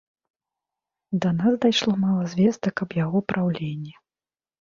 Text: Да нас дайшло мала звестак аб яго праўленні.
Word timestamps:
Да 1.25 1.29
нас 1.41 1.53
дайшло 1.65 1.93
мала 2.05 2.23
звестак 2.31 2.81
аб 2.87 2.97
яго 3.05 3.21
праўленні. 3.33 3.93